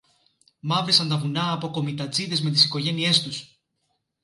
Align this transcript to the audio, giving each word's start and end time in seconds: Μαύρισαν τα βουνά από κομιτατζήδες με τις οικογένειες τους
Μαύρισαν 0.59 1.09
τα 1.09 1.17
βουνά 1.17 1.51
από 1.51 1.69
κομιτατζήδες 1.71 2.41
με 2.41 2.51
τις 2.51 2.63
οικογένειες 2.63 3.21
τους 3.23 3.55